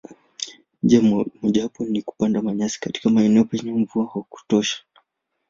[0.83, 1.01] Njia
[1.41, 4.77] mojawapo ni kupanda manyasi katika maeneo penye mvua wa kutosha.